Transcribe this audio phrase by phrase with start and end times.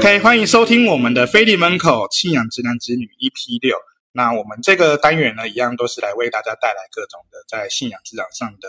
[0.00, 3.76] OK，欢迎收听我们的腓利门口信仰直男直女 EP 六。
[4.12, 8.68] 那我们这个单元呢，一样都是来为大家带来各种的在信仰职场上的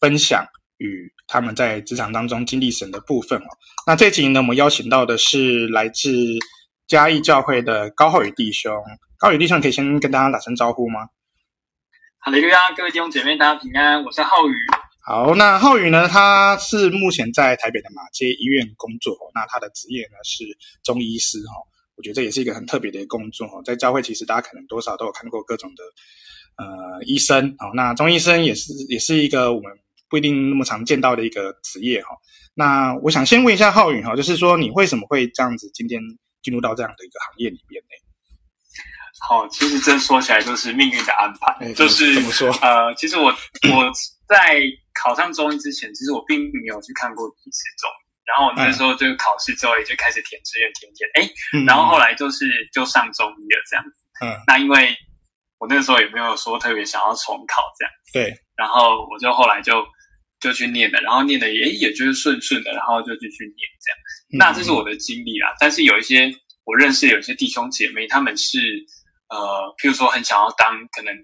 [0.00, 3.48] 分享与他们在职场当中经历神的部分哦。
[3.88, 6.12] 那这集呢，我们邀请到的是来自
[6.86, 8.72] 嘉义教会的高浩宇弟兄。
[9.18, 11.08] 高宇弟兄，可以先跟大家打声招呼吗？
[12.20, 14.54] 哈利路亚，各位弟兄姐妹，大家平安，我是浩宇。
[15.08, 16.06] 好，那浩宇呢？
[16.06, 19.16] 他是目前在台北的马街医院工作。
[19.34, 20.44] 那他的职业呢是
[20.84, 21.54] 中医师哈。
[21.96, 23.58] 我觉得这也是一个很特别的工作哈。
[23.64, 25.82] 在教会，其实大家可能多少都有看过各种的
[26.62, 27.56] 呃医生。
[27.58, 29.72] 好，那中医生也是也是一个我们
[30.10, 32.08] 不一定那么常见到的一个职业哈。
[32.52, 35.98] 那我想先问一下浩宇哈，就是说你为什么会这样子今天
[36.42, 37.88] 进入到这样的一个行业里面呢？
[39.26, 42.50] 好，其实真说起来就是命运的安排，欸、就是怎么说？
[42.60, 43.30] 呃，其实我
[43.72, 43.90] 我
[44.28, 44.60] 在。
[45.00, 54.04] 考上中医之前，其实我并没有去看过几次中医，然后我那时候就考试之后也就开始填志愿，填填，哎，然后后来就是就上中医了这样子。
[54.24, 54.96] 嗯，那因为
[55.58, 57.92] 我那时候也没有说特别想要重考这样。
[58.12, 59.86] 对，然后我就后来就
[60.40, 63.98] 就去念了，然后念的也也就是顺顺的，然后就继续念这样。
[64.38, 66.32] 那这是我的经历啦，但是有一些
[66.64, 68.58] 我认识有些弟兄姐妹，他们是
[69.28, 71.14] 呃，譬如说很想要当可能。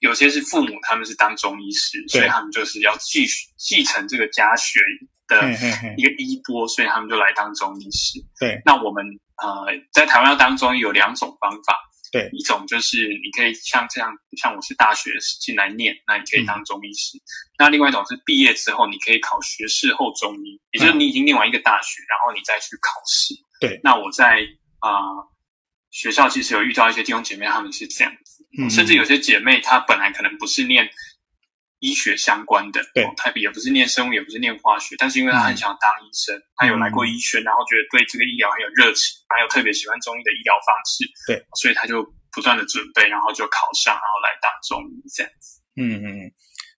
[0.00, 4.80] 有些是父母，他们是当中医师，所以他们就是要继续继承这个家学
[5.26, 5.42] 的
[5.96, 8.18] 一个衣钵，所以他们就来当中医师。
[8.38, 9.04] 对，那我们
[9.42, 11.76] 呃在台湾要当中医有两种方法，
[12.12, 17.18] 对，一种就是你可以像这样，像我是大学进来念，那你可以当中医师。
[17.18, 17.20] 嗯、
[17.58, 23.34] 那另外一种是毕业之后你可以考学士后中医，也就是你已经念完一个大学，然后你再去考试。
[23.60, 24.38] 对，那我在
[24.78, 25.28] 啊、呃、
[25.90, 28.46] 学校其实有遇到一些弟兄姐妹，他们是这样子。
[28.58, 30.88] 嗯，甚至有些姐妹，她本来可能不是念
[31.80, 45.60] 医学相关的，对，她也不是念生物，也不是念化学，但是因为她很想当医生，她有来过医学，然后觉得对这个医疗很有热情，还有特别喜欢中医的医疗方式，对，所以她就不断的准备，然后就考上，然后来当中医这样子。
[45.76, 46.32] 嗯嗯，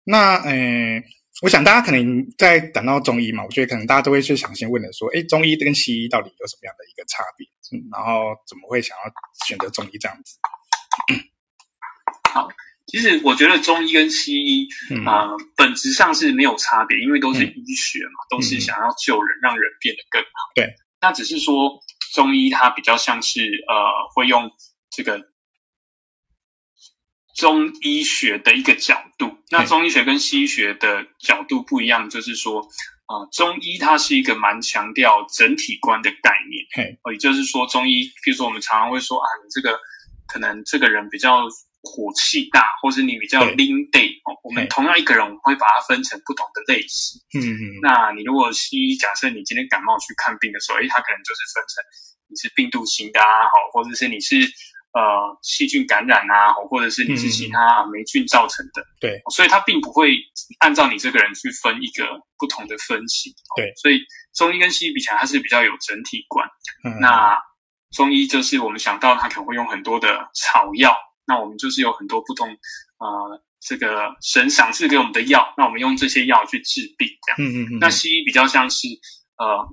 [0.05, 1.03] 那呃，
[1.43, 7.47] 我想大家可能在讲到中医嘛，我觉得可能大家都会去想先问的说，哎，中医跟西医到底有什么样的一个差别？
[7.73, 9.11] 嗯，然后怎么会想要
[9.47, 10.37] 选择中医这样子？
[12.31, 12.47] 好，
[12.87, 14.69] 其实我觉得中医跟西医
[15.07, 20.53] 啊、嗯呃，本质上是没有差别，因为都是医学嘛，嗯、都是想要救人，嗯、让人变得更好。
[20.55, 21.81] 对，那只是说
[22.13, 23.75] 中医它比较像是呃，
[24.15, 24.51] 会用
[24.91, 25.17] 这个
[27.41, 29.37] 中医学的一个角度。
[29.51, 32.61] 那中医学跟西医学的角度不一样，就是说
[33.07, 36.65] 啊、呃，中医它是一个蛮强调整体观的概念。
[36.73, 39.79] 嘿，也就是说，中医，比如说我们常常会说啊，你这个
[40.29, 41.49] 可能这个人比较。
[41.83, 47.19] 火气大，或是你比较拎 day 哦，我们同样一个人，我们会把它分成不同的类型。
[47.33, 47.81] 嗯嗯。
[47.81, 51.81] 那你如果西医，假设你今天感冒去看病的时候，诶，他可能就是分成
[52.29, 54.37] 你是病毒型的啊，好，或者是你是
[54.93, 58.85] 呃细菌感染啊，或者是你是其他霉菌造成的。
[59.01, 59.21] 对。
[59.31, 60.17] 所以它并不会
[60.59, 62.05] 按照你这个人去分一个
[62.39, 63.33] 不同的分型。
[63.57, 63.73] 对。
[63.77, 64.01] 所以
[64.35, 66.47] 中医跟西医比起来，它是比较有整体观。
[66.85, 67.01] 嗯。
[67.01, 67.39] 那
[67.91, 70.97] 中医就是我们想到它可能会用很多的草药。
[71.27, 77.37] 那我们就是有很多不同，呃，这个神赏赐给我们的药，那我们用这些药去治病，这样。
[77.39, 77.79] 嗯嗯嗯。
[77.79, 78.89] 那西医比较像是，
[79.39, 79.65] 呃，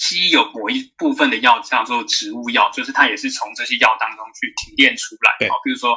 [0.00, 5.36] 西医有某一部分的药叫做植物药，就是它也是从这些药当中去提炼出来。
[5.38, 5.48] 对。
[5.62, 5.92] 比如说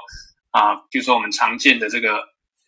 [0.51, 2.17] 啊、呃，比如说我们常见的这个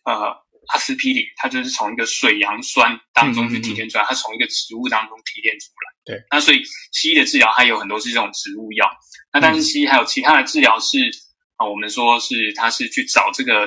[0.04, 0.34] 呃
[0.72, 6.16] 阿司匹林，它就是从一个水杨酸当中去提炼出来，嗯嗯嗯，它从一个植物当中提炼出来。
[6.16, 6.24] 对。
[6.30, 8.90] 那所以西医的治疗它有很多是这种植物药，
[9.32, 11.10] 那但是西医还有其他的治疗是。
[11.58, 13.66] 啊，我们说是它是去找这个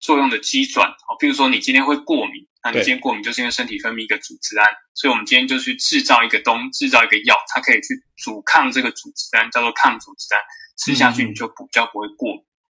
[0.00, 10.42] 作用的机转，哦，比如说你今天会过敏，那你今天过敏就是因为身体分泌一个组织胺，所以我们今天就去制造一个东，制造一个药，它可以去阻抗这个组织胺，叫做抗组织胺，
[10.78, 12.32] 吃下去你就比较不会过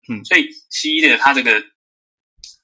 [0.09, 0.19] 敏。
[0.19, 1.62] 嗯，所以西医的它这个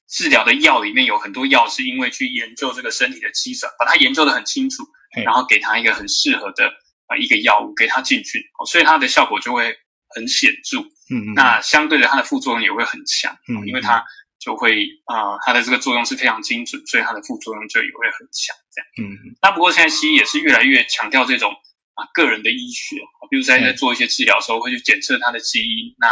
[0.08, 4.82] 治疗的药里面有很多药是因为去研究这个身体的机转，把它研究的很清楚，
[5.24, 6.66] 然后给它一个很适合的
[7.06, 9.74] 啊一个药物给它进去，所以它的效果就会
[10.08, 10.80] 很显著。
[11.10, 14.04] 嗯，那相对的，它的副作用也会很强，嗯，因为它
[14.42, 18.88] 就会啊、呃，它的这个作用是非常精准，所以它的副作用就也会很强，这样。
[18.98, 21.52] 嗯，那不过现在西医也是越来越强调这种
[21.94, 22.96] 啊个人的医学，
[23.30, 26.08] 比如在在做一些治疗的时候会去检测它的基因，那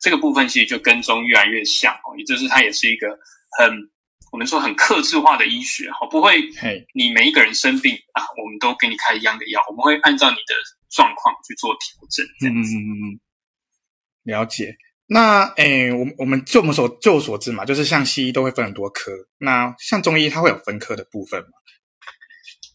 [0.00, 3.08] 这个部分其实就跟中医越来越像哦，也就是它也是一个
[3.58, 3.90] 很
[4.32, 6.40] 我们说很克制化的医学，哈，不会，
[6.94, 10.54] 你每一个人生病啊，我们都给你开一样的药，我们会按照你的
[10.90, 12.74] 状况去做调整，这样子。
[12.74, 13.20] 嗯嗯嗯。
[14.24, 14.74] 了解，
[15.06, 21.48] 那诶，我们我们就我们所就我所知嘛，就是像西医都会分很多科，那像中医它会有分科的部分嘛？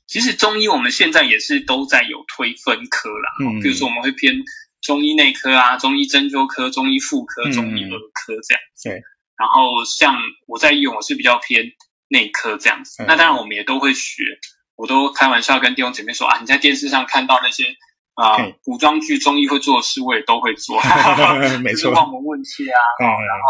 [0.08, 4.34] 其实中医我们现在也是都在有推分科啦，嗯，比如说我们会偏
[4.82, 8.90] 中医内科啊、中医针灸科、中医妇科、中医儿科这样子。
[8.90, 9.04] 对、嗯。
[9.38, 10.16] 然后像
[10.48, 11.64] 我在医院，我是比较偏
[12.10, 13.04] 内科这样子。
[13.04, 14.24] 嗯、那当然我们也都会学，
[14.76, 17.66] 我都开玩笑跟弟兄姐妹说啊，你在电视上看到那些
[18.22, 20.80] 啊、呃、古装剧中医会做的事，我也都会做。
[21.64, 21.92] 没错。
[21.92, 23.46] 望闻问切啊，嗯、然后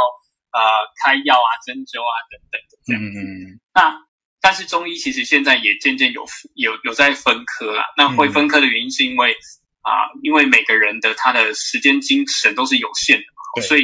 [0.53, 0.59] 呃
[1.03, 3.19] 开药啊、针灸啊等等的这样子。
[3.19, 3.59] 嗯。
[3.73, 4.09] 那。
[4.41, 6.25] 但是中医其实现在也渐渐有
[6.55, 7.83] 有有在分科啦。
[7.97, 9.35] 那会分科的原因是因为
[9.81, 9.91] 啊、
[10.23, 13.23] 因为每个人的他的时间精神都是有限的
[13.57, 13.81] 嘛，所以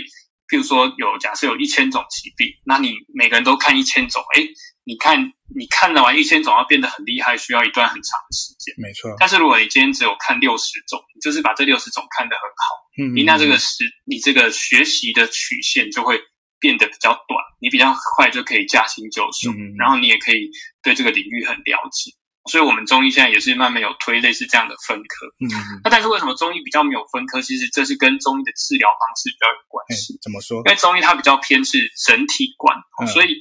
[0.47, 4.47] 譬如说有假设有一千种疾病，那你每个人都看一千种，诶，
[4.85, 5.19] 你看
[5.53, 8.73] 你看了完一千种要变得很厉害，需要一段很长的时间。
[8.77, 9.13] 没错。
[9.19, 16.19] 但是如果你今天只有看六十种，你就是把这六十种看得很好，嗯，你那这个时你这个学习的曲线就会。
[16.57, 20.49] 变得比较短，你比较快就可以驾轻就熟，嗯、然后你也可以
[20.81, 22.09] 对这个领域很了解。
[22.49, 25.27] 所以，我们中医现在也是慢慢有推类似这样的分科。
[25.45, 25.51] 嗯，
[25.83, 27.39] 那但是为什么中医比较没有分科？
[27.41, 30.17] 其实这是跟中医的治疗方式比较有关系。
[30.23, 30.57] 怎么说？
[30.65, 31.77] 因为中医它比较偏是
[32.07, 33.35] 整体观，嗯、所以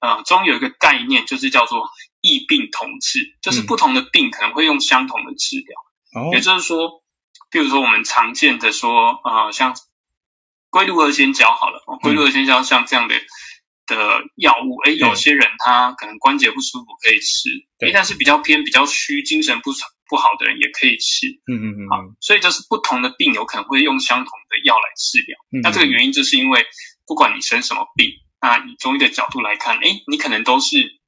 [0.00, 1.88] 呃，中有一个概念就是叫做
[2.20, 6.22] 异病同治，就是不同的病可能会用相同的治疗。
[6.22, 7.02] 哦、也就是说，
[7.50, 9.74] 比如说我们常见的说，呃，像。
[10.70, 13.24] 龟鹿二仙胶好了，龟鹿二仙胶像这样的、嗯、
[13.86, 17.48] 的药物，诶，有些人他可能关节不舒服可以吃，
[17.80, 19.72] 诶，但是比较偏比较虚、精神不
[20.10, 25.38] 不好的人也可以吃，嗯嗯嗯，好，所以就是不同的病有可能会用相同的药来治疗。
[25.52, 26.62] 嗯、那这个原因就是因为
[27.06, 31.00] 不管你生什么病，那以中医的角度来看，哎，你可能都是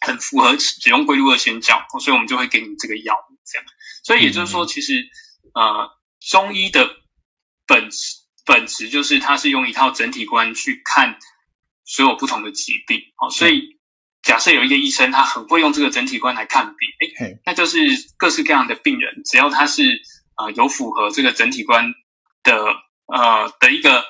[0.00, 3.66] 很符合使用龟鹿二仙胶，所以我们就会给你这个药物这样。
[4.04, 5.04] 所以也就是说，其实
[5.54, 6.96] 呃，中医的
[7.66, 8.22] 本质。
[8.44, 11.16] 本质就是，它是用一套整体观去看
[11.84, 13.78] 所有不同的疾病，好，所以
[14.20, 16.88] 假设有一个医生，他很会用这个整体观来看病，
[17.20, 17.78] 诶，那就是
[18.16, 20.02] 各式各样的病人，只要他是
[20.38, 21.88] 呃有符合这个整体观
[22.42, 22.66] 的
[23.06, 24.04] 呃的一个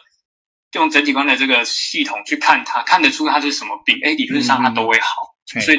[0.73, 5.79] 用整体观的这个系统去看它，看得出它是什么病，哎，理论上它都会好，所以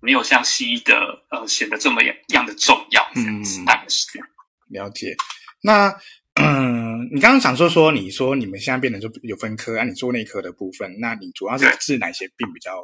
[0.00, 0.94] 没有像西医的
[1.30, 4.28] 呃显得这么样的重要，这样子，大概是这样。
[4.68, 5.16] 了解，
[5.62, 5.88] 那
[6.34, 12.80] 嗯，你刚刚想说说，你说你们现在变成就有分科，啊，你做内科的部分，那你主要是治哪些病比较，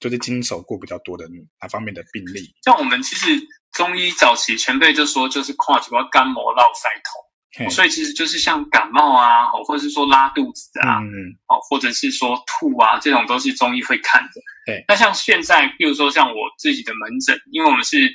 [0.00, 1.28] 就是经手过比较多的
[1.60, 2.52] 哪方面的病例？
[2.62, 3.28] 像我们其实
[3.72, 7.25] 中医早期前辈就说，就是跨主要肝膜、络腮痛，
[7.70, 11.08] 所以其实就是像感冒啊，或者是说拉肚子啊，嗯，
[11.48, 14.40] 哦，或者是说吐啊，这种都是中医会看的。
[14.66, 18.10] 对，那像现在，比如说像我自己的门诊，因为我们是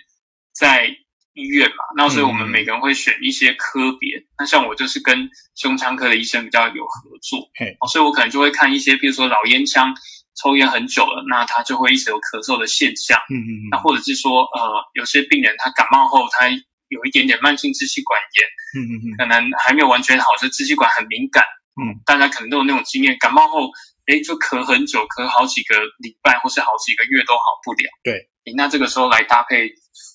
[0.53, 0.95] 在。
[1.33, 4.17] 医院嘛，那所以我们每个人会选一些科别。
[4.17, 9.95] 嗯、那像我就是跟胸腔科的医生比较有合作，嘿所以我可能就会看一些，比如说老烟枪
[10.35, 13.17] 抽烟很久了，那他就会一直有咳嗽的现象。
[13.29, 13.67] 嗯嗯嗯。
[13.71, 16.49] 那或者是说，呃，有些病人他感冒后，他
[16.91, 18.45] 有一点点慢性支气管炎，
[18.77, 21.43] 嗯嗯嗯，可能还没有完全好，是支气管很敏感。
[21.81, 23.71] 嗯，大家可能都有那种经验，感冒后，
[24.07, 27.89] 诶，就咳很久，咳好几个礼拜或是好几个月都好不了。
[28.03, 29.73] 对，那这个时候来搭配。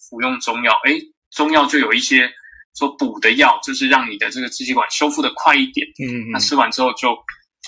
[0.08, 1.00] 服用中药，诶，
[1.32, 2.30] 中药就有一些
[2.78, 5.84] 说补的药，就是让你的这个支气管修复的快一点。
[5.98, 7.12] 嗯，嗯，那吃完之后就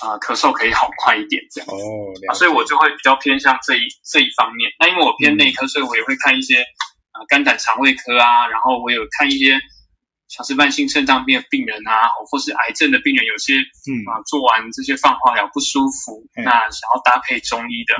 [0.01, 1.69] 啊、呃、咳嗽可以好快一点，这样。
[1.69, 1.75] 哦，
[2.29, 4.71] 啊，所以我就会比较偏向这一这一方面。
[4.79, 6.63] 那因为我偏内科，所以我也会看一些
[7.19, 9.59] 啊、呃、肝胆肠胃科啊，然后我有看一些
[10.29, 17.95] 像是慢性肾脏病的病人啊，或是癌症的病人，有些嗯啊做完这些放化疗不舒服，嗯、那想要搭配中医的，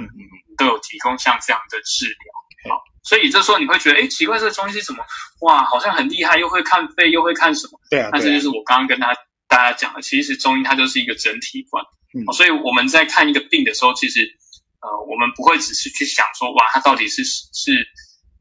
[0.57, 2.73] 都有提供像这样的治疗。
[2.73, 2.81] 好。
[3.01, 5.03] 所以这时候你会觉得，哎，奇怪，这个中医是什么？
[5.41, 7.79] 哇，好像很厉害，又会看肺，又会看什么？
[7.89, 8.09] 对啊。
[8.11, 9.15] 那这就是我刚刚跟他
[9.47, 11.83] 大家讲的，其实中医它就是一个整体观。
[12.13, 12.21] 嗯。
[12.33, 14.29] 所以我们在看一个病的时候，其实
[14.81, 17.87] 呃，我们不会只是去想说，哇，它到底是是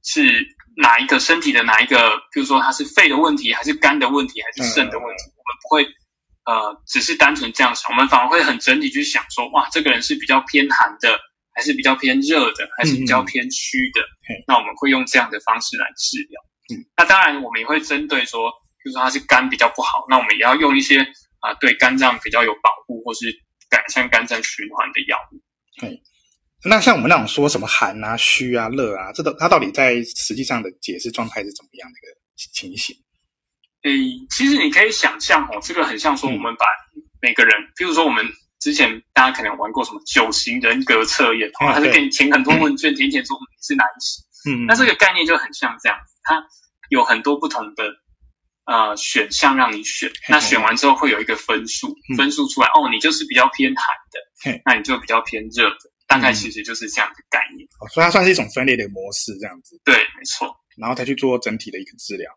[0.02, 0.46] 是
[0.78, 2.16] 哪一个身体的哪一个？
[2.32, 5.22] 比如说它是肺的问题，还是肝的问题，还是肾的问题？
[5.24, 5.34] 嗯。
[5.36, 5.84] 我们不会
[6.46, 11.18] 呃，只是单纯这样想，我们反而会很整体去想说，哇，这个人是比较偏寒的。
[11.54, 14.00] 还是比较偏热的，还是比较偏虚的？
[14.00, 16.40] 嗯、那我们会用这样的方式来治疗。
[16.70, 18.48] 嗯，那当然我们也会针对说，
[18.80, 21.00] 比如说他是肝比较不好，那我们也要用一些
[21.40, 23.26] 啊、呃、对肝脏比较有保护或是
[23.68, 25.42] 改善肝脏循环的药物。
[25.80, 26.00] 对，
[26.64, 32.18] 那像我们那种说什么寒啊、虚啊、热啊，这都它到底在实际上的解释状态是怎么样的一个
[32.52, 32.96] 情形？
[33.82, 33.92] 诶，
[34.30, 36.66] 其实你可以想象哦，这个很像说我们把
[37.20, 38.24] 每个人，嗯、譬如说我们。
[38.60, 44.24] 之前大家可能玩过什么九型人格测验，哦，他是给你填很多问卷，填填说你是哪一型。
[44.50, 46.44] 嗯，那这个概念就很像这样子，它
[46.90, 47.84] 有很多不同的
[48.66, 55.76] 呃选项让你选，那选完之后会有一个分数，分数出来，哦，你就是比较偏寒的，那你就比较偏热的。
[56.08, 57.64] 大概其实就是这样的概念。
[57.78, 59.80] 哦，所以它算是一种分裂的模式，这样子。
[59.84, 60.52] 对，没错。
[60.76, 62.28] 然后才去做整体的一个治疗。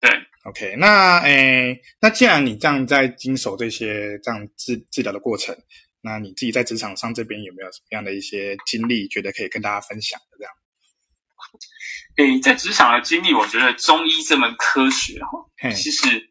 [0.00, 0.10] 对
[0.44, 5.56] ，OK，那诶，那既然你这样在经手这些这样治治疗的过程，
[6.02, 10.52] 那你自己在职场上这边有没有什么样的一些经历，觉得可以跟大家分享的这样？
[12.16, 16.30] 诶，在职场的经历，我觉得中医这门科学哈，其实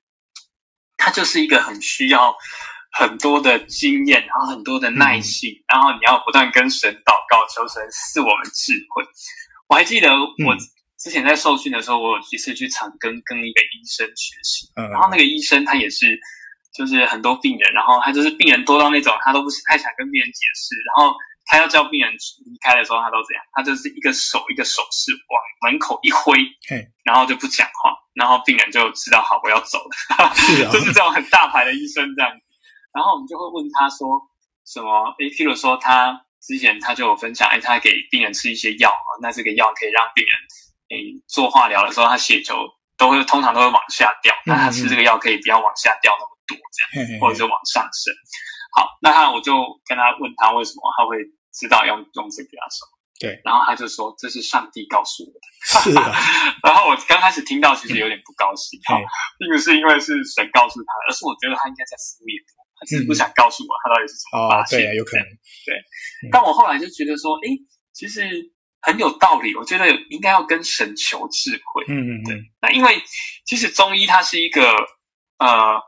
[0.95, 2.33] 它就是一个很需要
[2.93, 9.03] 很多的经验，然后很多的耐性，嗯、然后你要不断跟神祷告，求神赐我们智慧。
[9.67, 10.55] 我还记得我
[10.99, 16.19] 之前在受训的时候，我有一次去长庚跟一个医生学习，嗯、然后那个医生他也是，
[16.73, 21.15] 就是很多病人，然后他就是病人多到那种，他都不是太想跟病人解释，然后。
[21.45, 26.39] 他要叫病人离开的时候，他都这样，他就是一个手一个手势往门口一挥，
[27.03, 32.31] 然后就不讲话，然后病人就知道好，我要走了，是啊、 就是这种很大牌的医生这样。
[32.93, 34.21] 然后我们就会问他说
[34.65, 35.13] 什么？
[35.19, 40.33] 诶，譬如说他之前他就有分享，诶，他给病人吃一些药啊，那这个药可以让病人
[40.89, 42.55] 诶做化疗的时候，他血球
[42.97, 48.13] 都会通常都会往下掉，那他吃这个药可以不要往下掉那么多，这样，或者是往上升。
[48.75, 49.53] 好，那他我就
[49.85, 51.17] 跟他问他为什么他会
[51.53, 52.87] 知道要用这个牙刷？
[53.19, 55.45] 对，然后他就说这是上帝告诉我的。
[55.63, 56.11] 是啊，
[56.65, 58.79] 然后我刚开始听到其实有点不高兴，
[59.37, 64.79] 并不是因为是神告诉他，而是我觉得他应该在敷衍我，是不想告诉我他到底是怎么发现。
[64.79, 65.25] 哦，对啊，有可能。
[65.65, 65.75] 对，
[66.31, 67.49] 但我后来就觉得说，诶，
[67.93, 68.21] 其实
[68.81, 69.55] 很有道理。
[69.55, 71.85] 我觉得应该要跟神求智慧。
[71.87, 72.23] 嗯嗯嗯。
[72.25, 73.01] 对，那因为
[73.45, 74.71] 其实中医它是一个，
[75.39, 75.79] 呃，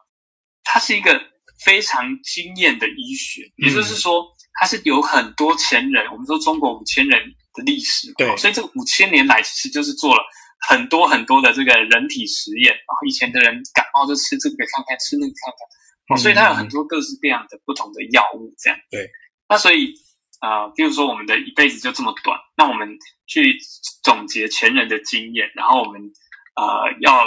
[0.64, 1.34] 它是一个。
[1.64, 4.28] 非常经验的医学，也就是说，
[4.60, 6.06] 它是有很多前人。
[6.12, 7.18] 我们说中国五千人
[7.54, 10.22] 的历史，对，所以这个五千年来其实就是做了
[10.68, 12.74] 很多很多的这个人体实验。
[12.74, 15.60] 然后以前的人感冒就吃这个看看，吃那个看看，
[16.18, 18.54] 所以它有很多各式各样的不同的药物。
[18.58, 19.10] 这样，对。
[19.48, 19.94] 那所以
[20.40, 22.98] 啊，比如说我们的一辈子就这么短，那我们
[23.28, 23.58] 去
[24.04, 26.02] 总结前人的经验，然后我们
[26.56, 27.26] 呃要。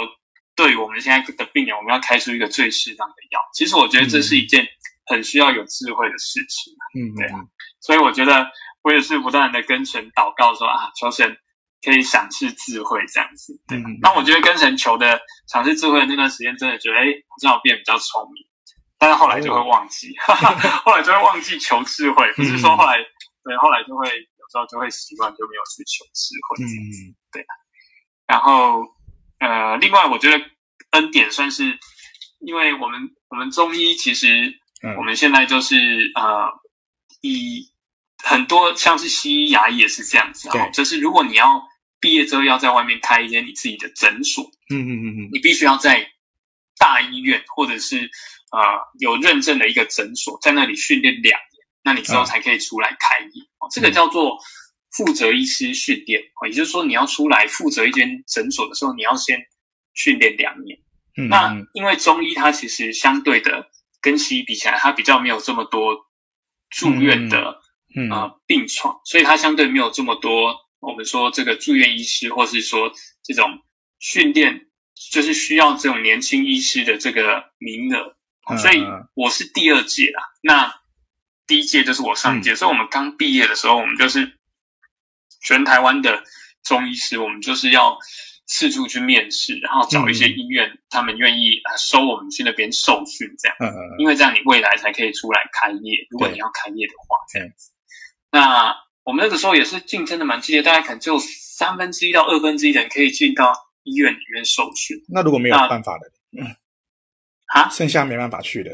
[0.55, 3.39] 对于我们现在的病人，我们要开出一个最适当的药。
[3.53, 4.67] 其实我觉得这是一件
[5.05, 6.73] 很需要有智慧的事情。
[6.99, 7.39] 嗯，对啊。
[7.79, 8.45] 所以我觉得
[8.81, 11.33] 我也是不断的跟神祷告说啊，求神
[11.81, 13.57] 可以赏赐智慧这样子。
[13.69, 13.81] 对。
[14.01, 15.17] 那我觉得跟神求的
[15.47, 18.43] 赏赐智慧的那段时间，真的觉得哎，好像我变得比较聪明。
[18.99, 20.13] 但是后来就会忘记，
[20.83, 22.31] 后来就会忘记求智慧。
[22.33, 22.97] 不是说后来，
[23.43, 26.63] 对，后来就会有时候就会习惯就没有去求智慧。
[26.63, 27.43] 嗯，对。
[28.27, 28.85] 然后。
[29.41, 30.45] 呃，另外，我觉得
[30.89, 31.79] 恩典算是，
[32.39, 34.53] 因为我们我们中医其实，
[34.97, 35.77] 我们现在就是、
[36.13, 36.51] 嗯、呃，
[37.21, 37.71] 以
[38.21, 41.63] 很多像是西医、牙医也是这样子啊，就是如果你要
[42.01, 46.05] 毕业之后要在外面开一间你自己的诊所，嗯嗯嗯嗯，你必须要在
[46.77, 48.11] 大医院或者是
[48.51, 48.59] 呃
[48.99, 54.37] 有认证的一个诊所，在那里训练两年，那你之后才可以出来开业，哦、这个叫做。
[54.97, 59.39] 负责医师训练，也就是说，你要出来负责一间诊所的时候，你要先
[59.93, 60.79] 训练两年。
[61.15, 63.69] 嗯，那因为中医它其实相对的
[64.01, 65.95] 跟西医比起来，它比较没有这么多
[66.71, 67.61] 住院的
[67.95, 72.91] 嗯，嗯呃病床，所以它相对没有这么多我们说这个住院医师，或是说
[73.23, 73.47] 这种
[73.99, 74.69] 训练，
[75.11, 78.17] 就是需要这种年轻医师的这个名额。
[78.57, 80.73] 所以我是第二届啦，那
[81.45, 84.35] 第一届就是我上届，嗯、所以我们刚毕业的时候，我们就是。
[85.41, 86.21] 全台湾的
[86.65, 87.97] 中医师，我们就是要
[88.45, 96.05] 四处去面试，然后找一些医院，嗯、他们愿意收我们去那边受训，这样，嗯嗯、因为这样你未来才可以出来开业。
[96.09, 97.71] 如果你要开业的话，这样子。
[98.31, 98.75] 那
[99.05, 103.53] 我们那个时候也是竞争的蛮激烈，大概可能只有三分之一到二分之一的人可以进到
[103.83, 104.97] 医院里面受训。
[105.07, 106.53] 那如果没有办法的，嗯，
[107.53, 108.71] 啊，剩下没办法去的。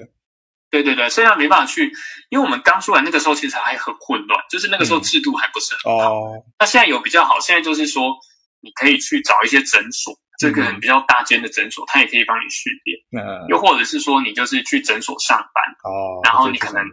[0.71, 1.89] 对对对，剩下没办法去，
[2.29, 6.11] 因为我们刚出来那个时候其实还很混乱，就是那个时候制度还不是很好。
[6.11, 8.13] 嗯、哦，那现在有比较好，现在就是说
[8.59, 13.25] 你可以去找一些诊所，这个比较大间的诊所，他也可以帮你训练。
[13.25, 16.83] 嗯，又或者是说你就是去诊所上班，哦，然后你可能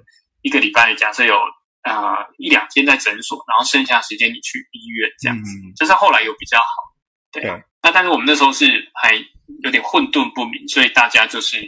[0.43, 1.35] 一个礼拜假设有
[1.83, 6.92] 呃一两天在诊所，然后剩下时间你去医院这样子，嗯、就是后来有比较好。
[7.33, 9.15] 对，啊那但是我们那时候是还
[9.63, 11.59] 有点混沌不明，所以大家就是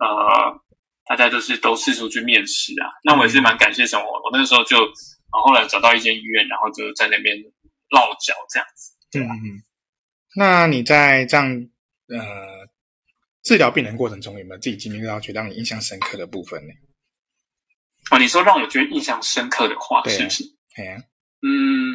[0.00, 0.60] 呃。
[1.06, 7.36] 大家就是都四处去面试啊，那我也是蛮感谢什么，我那时候就，然后后来找到一间医院，然后就在那边
[7.90, 8.90] 落脚这样子。
[9.10, 9.62] 对啊，嗯，
[10.34, 11.46] 那你在这样
[12.08, 12.66] 呃
[13.42, 16.72] 治疗病人过程中，有没有自己经历到觉得让你印象深刻的部分呢？
[18.10, 20.42] 哦，你说让我觉得印象深刻的话，是不是？
[20.74, 20.96] 对啊，
[21.42, 21.93] 嗯，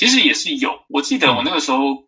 [0.00, 0.82] 其实也是有。
[0.88, 2.04] 我记得我那个时候，嗯、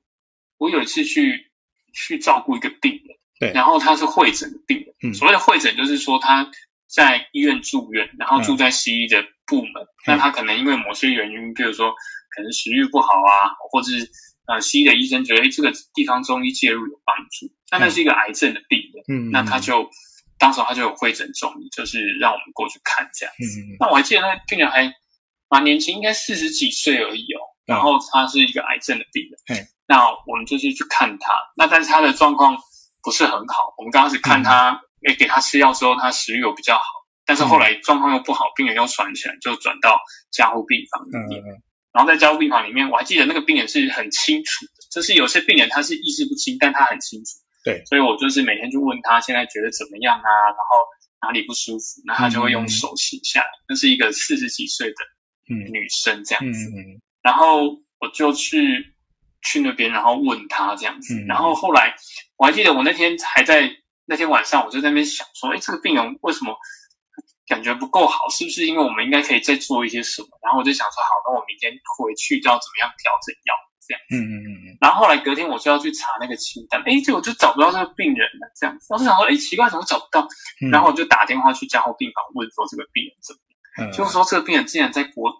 [0.58, 1.50] 我有一次去
[1.92, 3.16] 去照顾一个病人。
[3.38, 6.48] 对，然后他是会诊的病人，嗯，所谓的会诊就是说他
[6.86, 9.72] 在医院住院，然后住在西医的部门，
[10.06, 11.92] 那、嗯、他可能因为某些原因，比如说
[12.34, 14.08] 可能食欲不好啊，或者是
[14.46, 19.90] 呃西医的医生觉得哎这个地方中医介入有帮助，那那是一个癌症的病人，嗯，那他就
[20.38, 23.60] 当时他就有会诊中医，就是让我们过去看这样子。
[23.60, 24.88] 嗯、那我还记得那病人还
[25.50, 32.56] 蛮年轻，应该四十几岁而已哦，然后他是一个癌症的病人，嗯，那我们就是去看他，那但是他的状况
[33.02, 34.70] 不是很好，我们刚开始看他。
[34.70, 34.80] 嗯。
[35.02, 36.84] 诶，给他吃药之后，他食欲有比较好，
[37.26, 39.98] 但是后来状况又不好，病人又喘起来，就转到
[40.30, 41.60] 加护病房里面。
[41.92, 47.32] 然后在加护病房里面，我还记得那个病人是很清楚的，就是有些病人他是意识不清，但他很清楚。
[47.64, 50.86] 对，所以我就是每天就问他现在觉得怎么样啊，然后
[51.26, 53.50] 哪里不舒服，那他就会用手写下来。
[53.66, 54.94] 那、嗯、是一个四十几岁的
[55.48, 56.70] 女生这样子，
[57.22, 58.94] 然后我就去
[59.42, 61.94] 去那边，然后问他这样子，嗯、然后后来
[62.36, 63.70] 我还记得我那天还在。
[64.04, 66.52] 那天晚上我就在那边想说，哎，这个病人为什么
[67.46, 68.28] 感觉不够好？
[68.28, 70.28] 是不是因为我们应该可以再做一些什么？
[70.42, 73.54] 然后我就想说，好，那我明天回去要怎么样调整药？
[73.86, 74.16] 这样子。
[74.16, 74.76] 嗯嗯嗯嗯。
[74.80, 78.50] 然后后来隔天我就要去查那个清单，哎，结果就找不到这个病人了。
[78.58, 80.26] 这样子，我就想说，哎，奇怪，怎么找不到？
[80.72, 83.88] 然后我就打电话去加护病房问说，这个病人怎么样？
[83.88, 83.92] 嗯。
[83.96, 85.30] 就是说，这个病人竟然在国。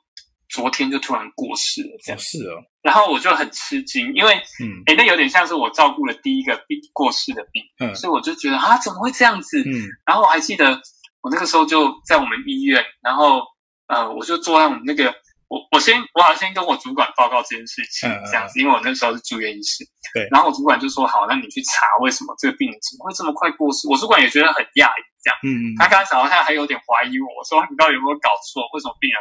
[0.52, 2.62] 昨天就突然过世了，这样是哦。
[2.82, 9.61] 然后我就很吃惊，因为嗯，哎，那有点像是我照顾了第一个病过世的病，嗯，所以我就觉得啊，怎么会这样子？
[9.62, 10.78] 嗯，然后我还记得
[11.23, 13.42] 我那个时候就在我们医院，然后
[13.87, 15.14] 呃，我就坐在我们那个，
[15.49, 20.28] 我我先我好像先跟我主管报告这件事情，这样子，因为我那时候是住院医师，对。
[20.30, 23.88] 然后我主管就说好，那你去查为什么这个病人怎么会这么快过世？
[23.88, 28.68] 我主管也觉得很讶异，这样，嗯，他刚才好像还有点怀疑我，我说你到底有没有搞错？
[28.75, 29.16] 为什么病人？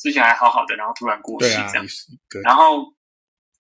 [0.00, 2.06] 之前还好好的，然后突然过世这样子。
[2.30, 2.84] 对啊，然后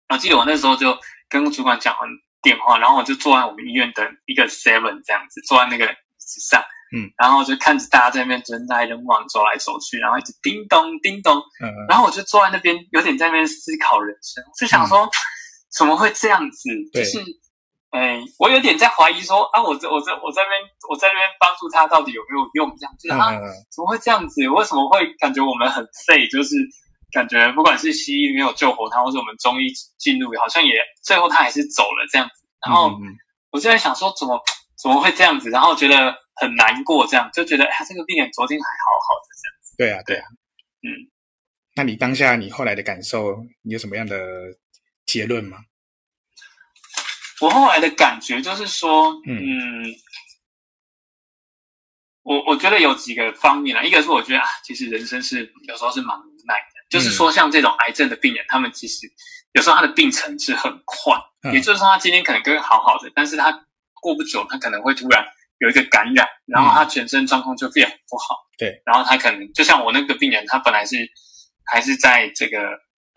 [0.08, 2.10] 我记得我那时候就跟主管讲完
[2.42, 6.64] 电话，然后我就坐在我们医院的一个 seven 这样子，坐在那个椅子上，
[6.96, 15.10] 嗯，然后就看着大家在那边人来人往，走来走去，然后一直叮咚叮咚，嗯，然后我就坐在那边，有点在那边思考人生，就想说，嗯，
[15.78, 16.70] 怎么会这样子？
[16.94, 17.20] 就是。
[17.92, 22.76] 哎，我有点在怀疑说啊，我这我这我在那边我在那边帮助他到底有没有用？
[22.78, 23.34] 这样子啊，
[23.74, 24.48] 怎么会这样子？
[24.48, 26.28] 为什么会感觉我们很废？
[26.28, 26.56] 就是
[27.12, 32.48] 感觉不管是西医没有救活他，或者我们中医进入，好像也最后他还是走了这样子。
[32.66, 32.96] 然后
[33.52, 34.40] 我就在想说，怎么
[34.82, 35.50] 怎么会这样子？
[35.50, 39.76] 然后觉得很难过，这样就觉得哎，这个病人昨天还好好的这样子。
[39.78, 40.28] 对啊，对啊，
[40.84, 41.10] 嗯。
[41.76, 44.20] 那你当下你后来的感受，你有什么样的
[45.06, 45.58] 结论吗？
[47.42, 49.96] 我后来的感觉就是说，嗯，嗯
[52.24, 59.08] 我我觉得有几个方面啦，一个是我觉得啊，其实人生是有时候是蛮无奈的，嗯、就是说像这种癌症的病人，他们其实
[59.54, 63.52] 有时候他的病程是很快，嗯、也就是说他今天可能跟好好的，但是他
[64.02, 65.26] 过不久他可能会突然
[65.60, 71.10] 有一个感染，然后他全身状况就变很不好，对、嗯，然后他可能就像我那个病人，他本来是
[71.66, 72.58] 还是在这个。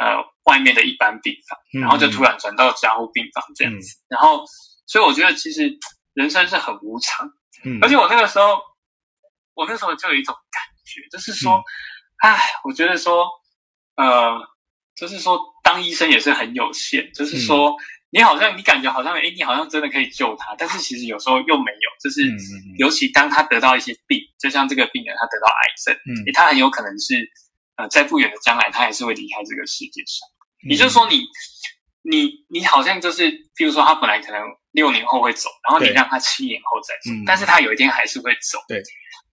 [0.03, 4.45] 呃，外面的一般病房，然后就突然转到加护病房这样子，嗯、然后，
[4.85, 5.79] 所以我觉得其实
[6.15, 7.25] 人生是很无常，
[7.65, 8.59] 嗯，而且我那个时候，
[9.55, 11.63] 我那时候就有一种感觉，就是说，
[12.17, 13.29] 哎、嗯，我觉得说，
[13.95, 14.41] 呃，
[14.97, 17.77] 就是说当医生也是很有限，就是说、嗯、
[18.11, 22.37] 你好像你感觉好像，哎，你好像真的可以救他，但是其实有时候又没有，就是、嗯、
[22.79, 27.31] 尤其当他得到一些病，就像这个病人他得到癌症，嗯，他很有可能是。
[27.77, 30.29] 呃，在不远的将来，他还是会离开这个世界上。
[30.67, 31.25] 嗯、也就是说你，
[32.03, 34.41] 你你你好像就是，比如说，他本来可能
[34.73, 38.59] 六年后会走，然后你让他七年后再走，嗯、但是他有一天还是会走。
[38.69, 38.83] 对。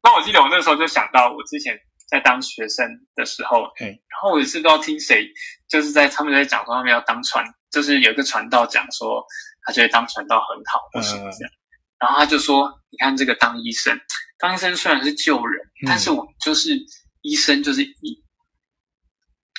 [0.02, 5.28] 那我记得我那时候就想到，我之前在当学生的时候，嗯、然后我也是不知道听谁，
[5.68, 9.22] 就是在他们在讲说他们要当传，就是有一个传道讲说，
[9.64, 11.32] 他觉得当传道很好，或是这样。
[11.32, 11.60] 嗯、
[12.00, 14.00] 然后他就说，你看这个当医生，
[14.38, 16.78] 当医生虽然是救人，嗯、但是我就是
[17.22, 18.24] 医生，就是医。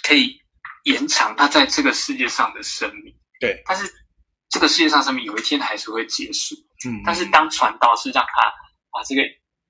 [0.02, 0.40] 可以
[0.84, 3.62] 延长他在这个世界上的生命，对。
[3.66, 3.84] 但是
[4.48, 6.54] 这个世界上生命有一天还是会结束，
[6.88, 7.02] 嗯。
[7.04, 8.52] 但是当传道是让他
[8.90, 9.22] 把这个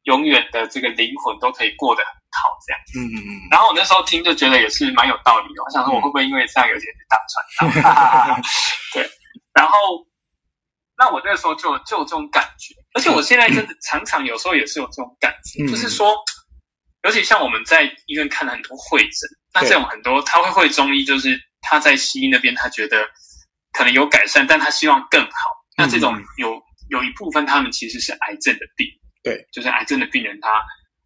[0.04, 3.48] 永远的这个灵魂都可以过得很好，这样，嗯嗯嗯。
[3.50, 5.62] 然后我那时候听就觉得也是蛮有道理的。
[5.62, 8.40] 我想说，我会不会因为这样有一天去当传道？
[8.94, 9.10] 对。
[9.52, 10.06] 然后，
[10.96, 16.14] 那我那时候就就有这种感觉，而且我现在真的常常有时候也是有这种感觉，就是说，
[17.02, 19.28] 尤其像我们在医院看了很多会诊。
[19.52, 23.08] 那这种很多他会会中医，就是他在西医那边，他觉得
[23.72, 25.30] 可能有改善，但他希望更好。
[25.76, 28.86] 那这种有有一部分他们其实是癌症的病，
[29.22, 30.48] 对，就是癌症的病人他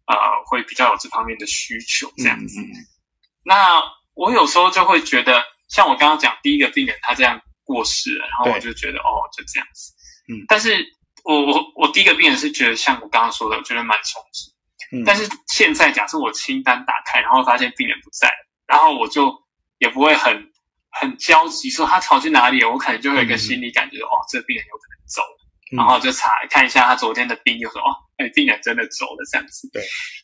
[0.07, 2.59] 呃会比较有这方面的需求这样子。
[3.43, 3.81] 那
[4.13, 9.93] 我有时候就会觉得，像我刚刚讲第一个病人他这样过世了，然后我就觉得哦就这样子，
[10.29, 10.43] 嗯。
[10.47, 10.85] 但是
[11.23, 14.51] 我我我第一个病人是觉得像我刚刚说的，我觉得蛮充实。
[14.95, 18.31] 嗯、但是现在假设我清单打开，然后发现病人不在，
[18.65, 19.35] 然后我就
[19.79, 20.33] 也不会很
[20.91, 25.37] 很焦急，说他逃去哪里了，我可能就会有一个心理感觉，嗯、哦，这个病人有可能走了，
[25.73, 29.69] 嗯、然后就查看一下他昨天的病，就说哦，哎，病人真的走了这样子。
[29.73, 29.83] 对，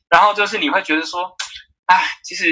[0.10, 1.30] 然后就是你会觉得说，
[1.88, 2.46] 哎，其实。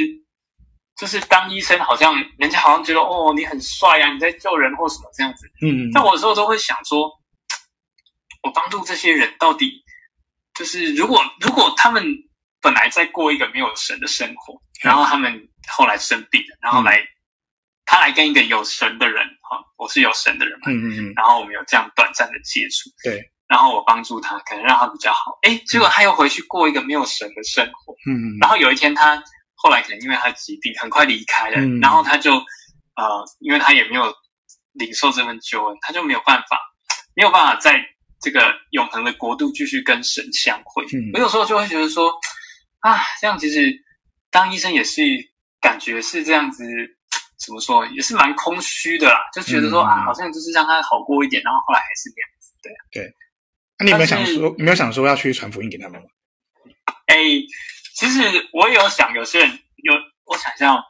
[0.99, 5.49] 就是当医生，好像人家好像觉得哦，你很帅啊，你在救人或什么这样子。
[5.61, 7.09] 嗯，但我有时候都会想说，
[8.43, 9.81] 我帮助这些人到底
[10.59, 12.05] 就是如果如果他们
[12.61, 17.01] 本来在过一个没有神的生活，然后他们后来生病了，然后来
[17.85, 29.23] 他来跟一个有神的人哈，我是有神的人嘛，嗯嗯嗯，然后我们有这样短暂的接触，对，然后我帮助他，可能让他比较好，哎，结果他又回去过一个没有神的生活，嗯，然后有一天他。
[29.61, 32.31] 后来可能因为他疾病很快离开了，嗯、然后他就
[32.95, 34.05] 呃，因为他也没有
[34.75, 36.57] 领受这份救恩，他就没有办法，
[37.13, 37.77] 没有办法在
[38.21, 40.83] 这个永恒的国度继续跟神相会。
[40.85, 42.11] 嗯、我有时候就会觉得说，
[42.79, 43.73] 啊，这样其实
[44.29, 45.01] 当医生也是
[45.61, 46.63] 感觉是这样子，
[47.43, 53.13] 怎么说也是蛮空虚的啦，就觉得说、嗯、啊，好像就是让他好过一点，然后后来还是这样子，对对。
[53.77, 56.07] 那你有没有想说，你没有想说要去传福音给他们吗？
[57.07, 57.15] 哎。
[57.95, 58.21] 其实
[58.53, 59.49] 我有想，有些人
[59.83, 60.81] 有，我想象，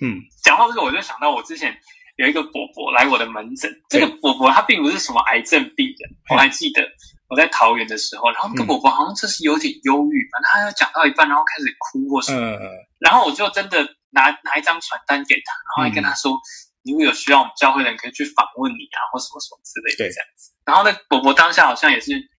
[0.00, 1.78] 嗯，讲到这个，我就想到我之前
[2.16, 3.70] 有一个伯伯来我的门诊。
[3.88, 6.88] 这个伯伯他并不是什么癌症病人，我还记得
[7.28, 16.38] 我在桃园的时候，然后那个伯伯好像就是有点忧郁，反正他要讲到一半，然后开始哭或什么，嗯、然后我就真的拿拿一张传单给他，然后还跟他说，
[16.84, 20.52] 如果、嗯、有需要，我们教会的人可以去访问你啊，或什么什么之类的这样子。
[20.64, 22.30] 然后那伯伯当下好像也是。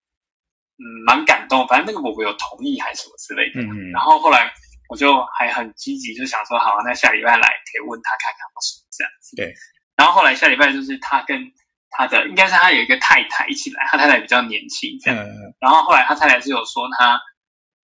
[0.78, 1.66] 嗯，蛮感动。
[1.70, 3.62] 反正那个伯伯有同意还是什么之类的。
[3.62, 4.52] 嗯，然后后来
[4.90, 9.36] 我就还很积极，就想说，好，那下礼拜来可以问他看看什么这样子。
[9.36, 9.54] 对。
[9.96, 11.42] 然后后来下礼拜就是他跟
[11.90, 15.20] 他的，应该是他有一个太太一起来，他太太比较年轻这样。
[15.20, 15.30] 嗯。
[15.60, 17.20] 然后后来他太太是有说他，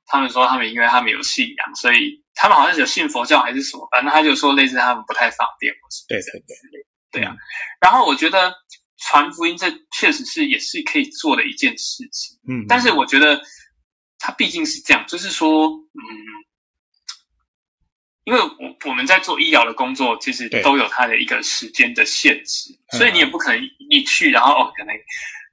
[0.06, 6.06] 他们说他们因为他们有信仰，所以他们好像是有信佛教还是什么，反正他就说类似他们不太方便或什么。
[6.10, 7.22] 对对对。
[7.22, 7.36] 对啊。
[7.80, 8.54] 然后我觉得。
[9.04, 12.38] 传福音，这确实是也是可以做的一件事情。
[12.48, 13.42] 嗯，但是我觉得
[14.20, 16.06] 他毕竟是这样，就是说，嗯，
[18.24, 24.96] 因为我我们在做医疗的工作，其实都有它的一个时间的限制，所以你也不可能一去，然后哦，可能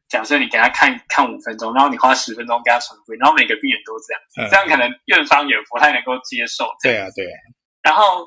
[0.09, 6.68] 假设你给他看看五分钟，然后你花十分钟给他重复，然后每个病人都这样，嗯、这样可能院方也不太能够接受。
[6.83, 7.37] 对啊，对啊。
[7.83, 8.26] 然后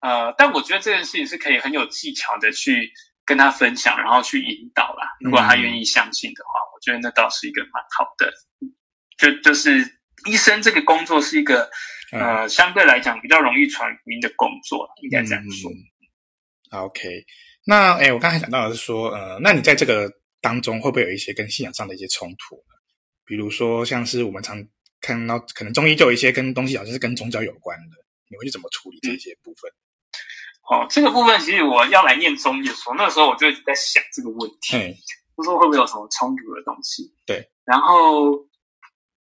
[0.00, 2.92] 呃，但我觉得这件事情是可以很有技巧的去。
[3.28, 5.06] 跟他分享，然后去引导啦。
[5.20, 8.32] 如果他愿意相信的话，嗯、我觉得那倒是一个蛮好的。
[9.18, 9.86] 就就是
[10.24, 11.68] 医生这个工作是一个、嗯、
[12.12, 15.70] 呃相对来讲比较容易传福音的工作，应该这样说。
[15.70, 17.24] 嗯、OK，
[17.66, 22.74] 那哎，我刚才讲到的是说，呃，那你在这个当中会不会有一些跟信仰上的一些冲突呢？
[23.24, 24.62] 比如说，像是我们常
[25.00, 27.96] 看到，可能中医就有一些跟东西好像是跟宗教有关的，
[28.30, 29.70] 你会去怎么处理这些部分？
[29.70, 29.76] 嗯
[30.68, 34.92] 哦，这个部分其实我要来念中医的时候，那个时候我就一直在想这个问题，嗯，
[35.34, 37.10] 就说会不会有什么冲突的东西？
[37.24, 37.42] 对。
[37.64, 38.32] 然后，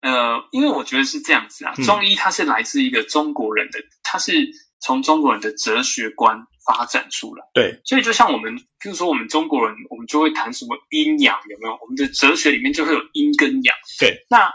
[0.04, 4.32] 呃，因为我觉得是这样子啊，嗯、中医它是来自一个中国人的，它是
[4.80, 7.44] 从中国人的哲学观发展出来。
[7.54, 7.80] 对。
[7.84, 11.78] 所以就像我们，譬如说我们中国人，我们就会谈什么阴阳，有没有？
[11.80, 13.74] 我们的哲学里面就会有阴跟阳。
[13.98, 14.14] 对。
[14.28, 14.48] 那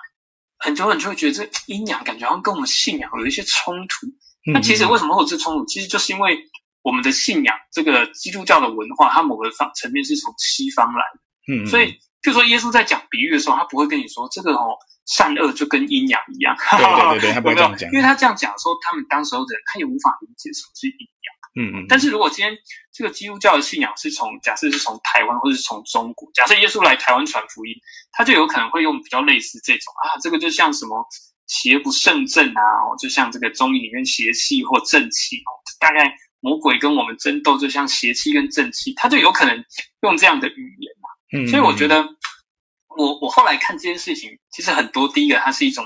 [0.59, 4.07] 很多人就会觉得这阴阳感觉好像跟我们信仰有一些冲突。
[4.47, 5.65] 嗯、那其实为什么会有这冲突？
[5.65, 6.37] 其实就是因为。
[6.81, 11.87] 我们的信仰，这个基督教的文化，它某个方层面是从西方来的，嗯，所以
[12.23, 14.77] 譬如说耶稣在讲比喻的时候，他不会跟你说这个哦，
[15.09, 20.93] 善恶就跟阴阳一样，对对对， 他不会这样讲，因为他这样讲的时候，他们当时候的人他也无法理解什么是阴
[21.25, 21.85] 阳，嗯嗯。
[21.89, 22.55] 但是如果今天
[22.93, 27.73] 这个基督教的信仰是从假设是从台湾或者是从中国，假设耶稣来台湾传福音，
[28.11, 31.03] 他就有可能会用比较类似这种啊，这个就像什么
[31.47, 32.61] 邪不胜正啊，
[33.01, 36.13] 就像这个中医里面邪气或正气哦，大概。
[36.41, 39.61] 魔鬼跟我们争斗，就像邪气跟正气，他就有可能
[40.03, 41.09] 用这样的语言嘛。
[41.37, 42.01] 嗯，所以我觉得，
[42.99, 45.85] 我我后来看这件事情，其实很多第一个，它是一种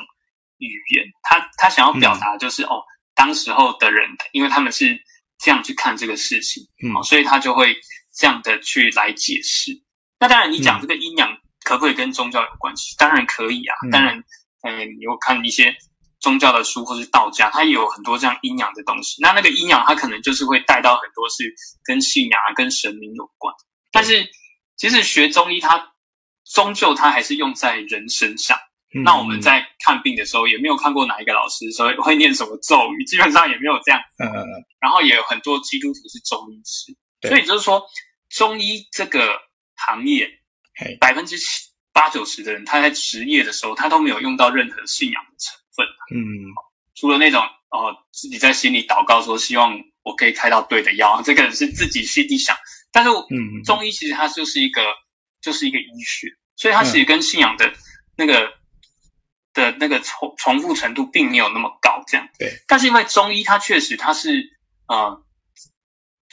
[0.58, 4.99] 语言，他他想要表达就是、嗯、哦，当时候的人，因为他们是
[5.38, 7.76] 这样去看这个事情，嗯、哦，所以他就会
[8.17, 9.71] 这样的去来解释。
[10.19, 12.95] 那当然，你讲这个阴阳可不可以跟宗教有关系？
[12.97, 14.17] 当然可以啊，嗯、当然，
[14.63, 15.76] 嗯，你有看一些。
[16.23, 19.21] 宗教的书或是道家，它也有很多这样阴阳的东西。
[19.21, 23.54] 那那个阴阳，它可能就是会带到很多是跟信仰啊、跟神明有关。
[23.91, 24.26] 但是
[24.78, 25.78] 其实学中医，它
[26.46, 28.58] 终究它还是用在人身上。
[28.96, 34.00] 嗯、那我们在看病的时候，也没有看过哪一个老师说 会念什么咒语，基本上也没有这样。
[34.20, 34.66] 嗯嗯嗯。
[34.80, 36.96] 然后也有很多基督徒是中医师，
[37.28, 37.84] 所以就是说，
[38.30, 39.36] 中医这个
[39.78, 40.30] 行业，
[41.00, 41.46] 百分之七
[41.92, 45.86] 八九十的人，他在执业的时候，他都没有用到任何信仰的成分。
[46.14, 46.22] 嗯，
[46.94, 52.56] 除了那种哦、呃，自己在心里祷告说希望我可以开到对的药，这个是自己心里想。
[52.92, 54.82] 但是，嗯，中医其实它就是一个，
[55.44, 57.72] 就是一个医学，所以它其实跟信仰的
[58.18, 58.52] 那个、嗯、
[59.54, 62.28] 的那个重重复程度并没有那么高，这样。
[62.40, 62.52] 对。
[62.68, 64.44] 但是因为中医它确实它是
[64.88, 65.24] 呃。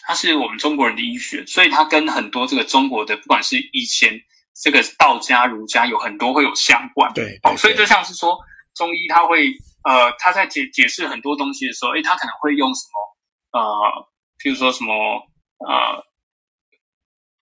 [0.03, 4.18] 它是我们中国人的医学，所以它跟很多这个中国的，不管是以前
[4.61, 7.12] 这个道家、儒家，有很多会有相关。
[7.12, 8.37] 对，所以就像是说
[8.75, 9.53] 中医，它会
[9.85, 13.62] 呃，他在解解释很多东西的时候，诶，他可能会用什么呃，
[14.42, 14.92] 譬如说什么
[15.59, 16.03] 呃，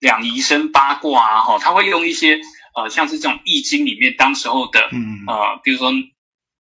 [0.00, 2.38] 两仪生八卦啊，哈，他会用一些
[2.74, 5.92] 呃，像是这种易经里面当时候的嗯呃，比如说。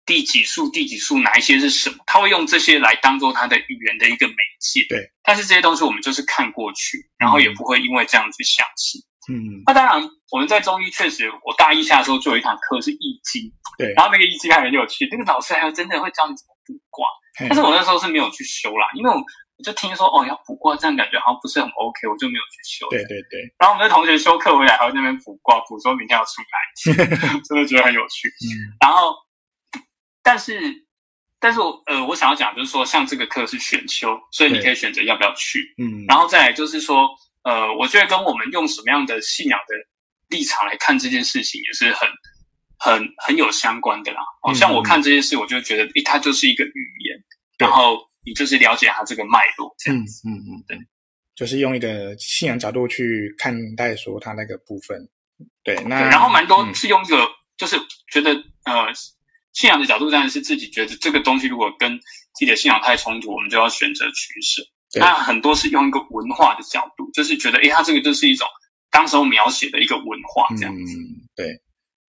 [0.07, 1.95] 第几数，第几数，哪一些是什么？
[2.05, 4.85] 他会用这些来当做他的语言的一个媒介。
[4.87, 8.99] 对，但是这些东西我们就是看过去，然后也不会因为这样子想起。
[9.33, 13.51] 嗯，那当然，我们在中医确实，我大一下的时候就有一堂课是易经。
[13.79, 17.07] 对，然后那个易经还很有趣，那个老师还真的会教你怎么卜卦。
[17.39, 19.23] 但是我那时候是没有去修啦，因为我我
[19.63, 22.87] 就听说哦要卜卦，这样感觉好像不是很 OK，我就没有去修。
[22.89, 23.41] 对对对。
[23.59, 28.27] 然后我们的同学修课回来还在那边卜卦，卜说明天要出来， 真的觉得很有趣。
[28.29, 29.15] 嗯，然后。
[30.27, 30.59] 但是，
[31.39, 35.71] 但是我呃，我想要讲就是说，像这个课是选修，所以你可以选择要不要去。
[35.77, 37.07] 嗯，然后再来就是说，
[37.43, 39.75] 呃，我觉得跟我们用什么样的信仰的
[40.35, 42.09] 立场来看这件事情，也是很、
[42.79, 44.21] 很、很有相关的啦。
[44.41, 47.23] 哦，像我看这件事，我就觉得，诶，它就是一个语言，
[47.59, 50.27] 然后你就是了解它这个脉络这样子。
[50.27, 50.77] 嗯嗯嗯，对，
[51.35, 55.07] 就是用一个信仰角度去看待说它那个部分。
[55.63, 57.77] 对，那对然后蛮多是用一个，嗯、就是
[58.11, 58.31] 觉得
[58.65, 58.91] 呃。
[59.53, 64.61] 信仰的角度当然是自己觉得这个东西如果跟自己的信仰太冲突，我们就要选择取舍。
[64.99, 68.45] 那很多是用一个文化的角度，就是觉得，诶，它这个就是一种
[68.91, 70.97] 当时候描写的一个文化这样子。
[70.97, 71.47] 嗯，对，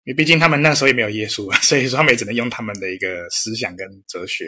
[0.05, 4.46] 因为毕竟他们那时候也没有耶稣，所以说他们也只能用他们的一个思想跟哲学，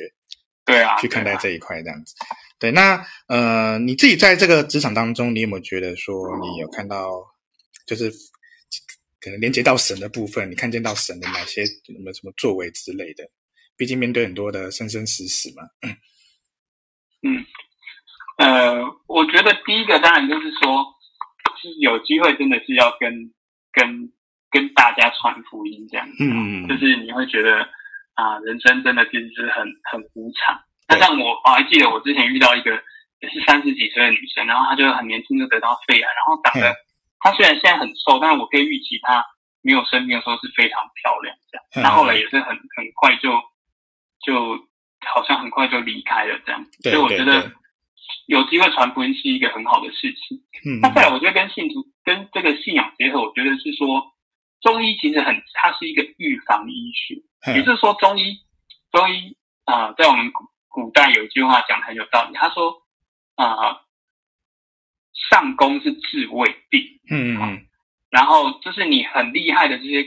[0.67, 2.15] 对啊，去看待这一块这样子。
[2.59, 7.25] 对，那呃，你自己在这个职场当中，你有没有觉得说你有看到，
[7.87, 8.13] 就是？
[9.19, 13.29] 可能连接到神的部分，你看见到神的哪些有没有什么作为之类的？
[13.77, 15.65] 毕竟面对很多的生生死死嘛。
[17.23, 17.45] 嗯，
[18.39, 18.77] 呃，
[19.09, 20.85] 我觉得第一个当然就是说，
[21.61, 23.11] 是有机会真的是要跟
[23.73, 24.13] 跟
[24.49, 26.17] 跟大家传福音这样子。
[26.21, 27.69] 嗯，就是你会觉得
[28.17, 30.59] 啊，人生真的其实是很很无常。
[30.89, 32.73] 那像我我还记得我之前遇到一个
[33.21, 36.75] 也是三十几岁的女生，然后她就很年轻就得到肺癌，然后长得。
[37.19, 39.25] 她虽然现在很瘦，但是我可以预期她
[39.63, 41.65] 没有生病的时候是非常漂亮这样。
[41.83, 43.33] 那、嗯、后来也是很很快就
[44.25, 44.57] 就
[45.05, 46.65] 好像很快就离开了这样。
[46.83, 47.51] 所以我觉得
[48.27, 50.39] 有机会传福音是一个很好的事情。
[50.65, 54.13] 嗯，那再来，我觉得跟信徒跟这个信仰结合，我觉得是说
[54.61, 57.17] 中医其实很，它是一个预防医学。
[57.47, 58.39] 嗯、也就是说，中医
[58.91, 62.83] 中医啊、呃，在我们古古代有一句话讲的很有道理，他说
[63.37, 63.47] 啊。
[63.47, 63.87] 呃
[65.31, 67.67] 上工是治未病，嗯嗯，
[68.11, 70.07] 然后就是你很厉害的这些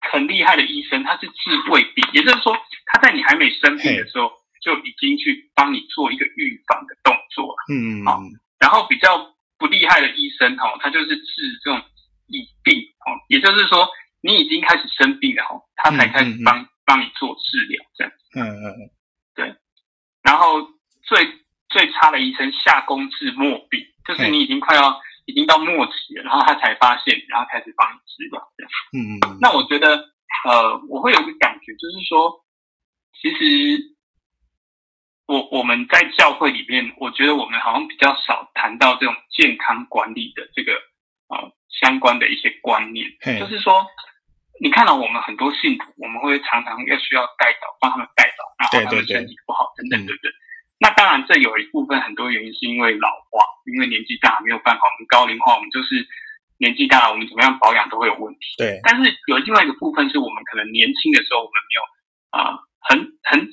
[0.00, 4.30] 很厉害的医生，他是治未病，也就是说他在你还没生病的时候
[4.62, 8.22] 就已经去帮你做一个预防的动作了，嗯好，
[8.60, 11.82] 然后比较不厉害的医生哦，他就是治这种
[12.28, 13.88] 疫病哦，也就是说
[14.22, 18.90] 你已经开始生病了哦，他才开始帮帮你做治疗这样，嗯嗯嗯，
[19.34, 19.54] 对，
[20.22, 20.62] 然后
[21.02, 21.42] 最。
[21.72, 28.70] 最差的医生下工治末病，就是你已经快要已经到末期了，然后他才发现，然后开始帮你治疗这样。
[28.92, 29.38] 嗯嗯。
[29.40, 29.96] 那我觉得，
[30.44, 32.44] 呃，我会有一个感觉，就是说，
[33.18, 33.96] 其实
[35.24, 40.74] 我我们在教会里面，我觉得我们好像比较少谈到这种健康管理的这个
[41.28, 43.06] 呃相关的一些观念。
[43.40, 43.86] 就是说，
[44.62, 50.30] 你看到我们很多信徒，我们会常常要需要代祷，帮他们代祷，然后他们身体不好，等等，对不对？
[50.78, 54.82] 那当然，这有一部分很多原因是因为老化，因为年纪大没有办法。
[54.86, 56.06] 我们高龄化，我们就是
[56.58, 58.54] 年纪大了，我们怎么样保养都会有问题。
[58.56, 58.78] 对。
[58.84, 61.82] 但是有另外一个部分是我们可能年轻的时候，我们没有
[62.30, 63.50] 啊、呃、很很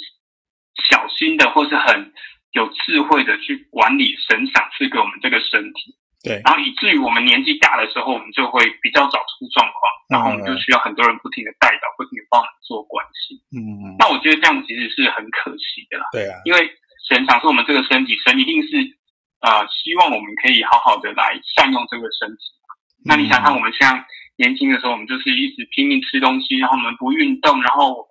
[0.85, 2.13] 小心的，或是很
[2.51, 5.97] 有智慧的去管理神赏赐给我们这个身体。
[6.23, 6.41] 对。
[6.43, 9.79] 然后以至于我们年纪大的时候，我们就会比较早出状况，
[10.09, 13.41] 然后我们就需要很多人不停的带导，不停的帮我们做关系。
[13.55, 13.95] 嗯。
[13.99, 16.05] 那我觉得这样其实是很可惜的啦。
[16.11, 16.41] 对啊。
[16.45, 16.69] 因为。
[17.07, 18.69] 神赏赐我们这个身体，神一定是
[19.41, 22.43] 呃希望我们可以好好的来善用这个身体。
[23.03, 24.05] 那你想看我们像
[24.35, 28.05] 年轻的时候，我们就是一直拼命吃东西，然后我们不运动，然后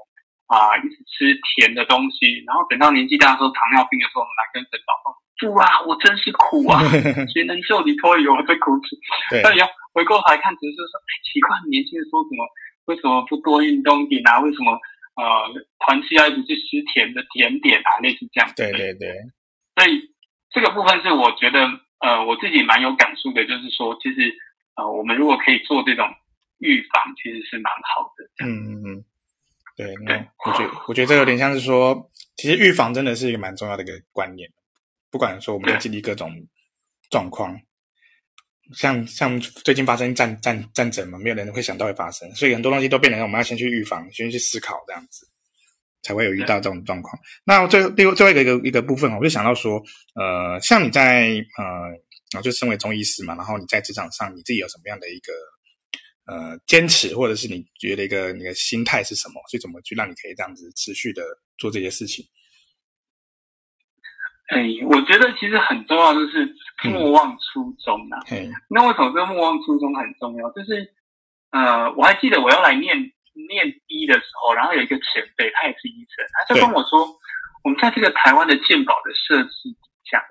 [0.48, 6.82] 啊、呃、一直吃甜的东西，然后等到年纪大的时候，糖尿病的时候，我们来跟神祷告，主啊，我真是苦啊，
[7.32, 8.96] 谁能救你脱离我的苦楚？
[9.30, 12.42] 对，那你要回过头来看，只是说，哎，奇怪，年轻的时候怎么
[12.86, 14.40] 为什么不多运动点啊？
[14.40, 14.72] 为什么
[15.20, 15.50] 呃，
[15.84, 18.50] 团契要一直去吃甜的甜点啊，类似这样。
[18.56, 19.12] 对对对。
[19.76, 20.10] 所以
[20.50, 21.68] 这个部分是我觉得，
[22.00, 24.32] 呃，我自己蛮有感触的，就是说，其实
[24.76, 26.08] 呃，我们如果可以做这种
[26.58, 28.46] 预防，其实是蛮好的。
[28.46, 29.04] 嗯嗯嗯。
[29.78, 30.14] 对，那，
[30.44, 34.50] 我觉得我觉得这有点像是说，其实预防真的是一个蛮重要的一个观念，
[35.08, 36.30] 不管说我们要经历各种
[37.10, 37.56] 状况。
[38.74, 45.26] 像像最近发生战战战争嘛，没有人会想到会发生，所以很多东西都变成我们要先去预防，先去思考这样子，
[46.02, 47.18] 才会有遇到这种状况。
[47.44, 49.82] 那最后最后最后一个一个一个部分，我就想到说，
[50.16, 51.88] 呃，像你在呃，
[52.30, 55.32] 然后就身为中医师嘛，然后你在职场上你自己有什么样的一个
[56.28, 61.22] 呃坚持，或者是你觉得一个你的心态是什么，所以怎么去让你可以这样子持续的
[61.56, 62.24] 做这些事情？
[64.48, 68.24] 哎，我觉得其实很重要，就是莫忘初衷呐、啊。
[68.30, 70.50] 嗯、那为什么这个莫忘初衷很重要？
[70.52, 70.88] 就是
[71.50, 77.04] 呃，我还记得我要来念念医的时候，然后有一个前辈，他也是医生，他就跟我说，
[77.62, 79.76] 我们在这个台湾的健保的设置底
[80.10, 80.24] 下，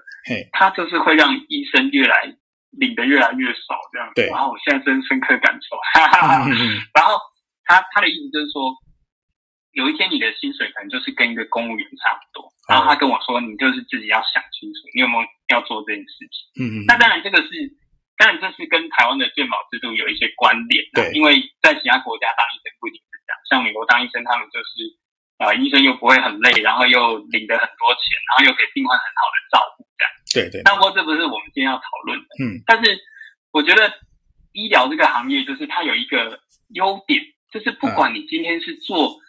[0.51, 2.35] 他就是会让医生越来
[2.79, 4.11] 领的越来越少这样。
[4.15, 4.27] 对。
[4.27, 6.45] 然后我现在真深刻感受，哈哈哈。
[6.95, 7.19] 然后
[7.65, 8.73] 他他的意思就是说。
[9.73, 16.49] 有一天你的薪水可能就是跟一个公务员差不多，然后他跟我说，你就是自己要想清楚，你有没有要做这件事情。
[16.57, 16.85] 嗯嗯。
[16.89, 17.77] 那当然这个是，
[18.17, 20.81] 当然这是跟台湾的健保制度有一些关联。
[20.97, 21.13] 对。
[21.13, 24.97] 因为在其他国家当医生不一定是这样，像美国当医生，他们就是
[25.37, 30.09] 啊、呃，医生又不会很累，然后又领的很多钱，然后又给病患很好的照顾，这样。
[30.41, 30.61] 对对。
[30.63, 32.25] 那不过这不是我们今天要讨论的。
[32.43, 32.61] 嗯。
[32.65, 32.97] 但是
[33.51, 33.91] 我觉得
[34.53, 37.21] 医疗这个行业就是它有一个优点，
[37.51, 39.19] 就是不管你今天是做。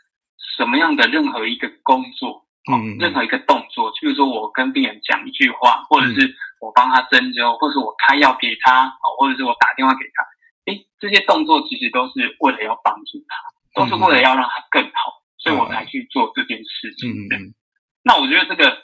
[0.57, 17.09] 什么样的任何一个工作，嗯，任何一个动作，譬如说我跟病人讲一句话，或者是我帮他针灸，或者是我开药给他，或者是我打电话给他，诶，这些动作其实都是为了要帮助他，都是为了要让他更好，所以我才去做这件事情。
[17.13, 17.55] 嗯，
[18.03, 18.83] 那我觉得这个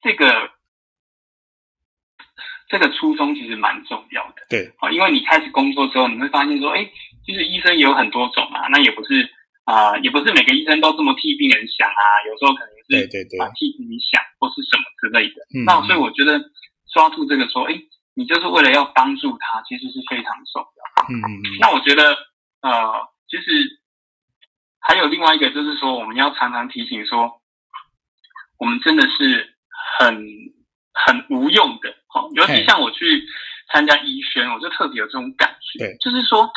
[0.00, 0.50] 这个
[2.74, 4.42] 这个初衷其实蛮重要的。
[4.50, 6.84] 对，好，因为你开始工作之后，你会发现说，哎，
[7.24, 9.30] 其实医生也有很多种啊，那也不是。
[9.64, 15.40] 啊、呃，也不是每个医生都这么替病人想啊，有时候可能是对对对啊替自己想或是什么之类的。
[15.56, 16.38] 嗯、那所以我觉得
[16.92, 17.72] 抓住这个说，哎，
[18.12, 21.06] 你就是为了要帮助他，其实是非常重要。
[21.08, 21.44] 嗯嗯嗯。
[21.60, 22.12] 那我觉得
[22.60, 23.80] 呃，其实
[24.80, 27.40] 还有另外一个就是说，我们要常常提醒说，
[28.58, 29.56] 我们真的是
[29.96, 30.28] 很
[30.94, 31.94] 很无用的。
[32.06, 33.26] 好，尤其像我去
[33.70, 35.78] 参加医宣，我就特别有这种感觉。
[35.78, 36.50] 对，就是说，